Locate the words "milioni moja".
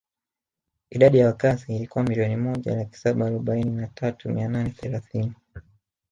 2.03-2.75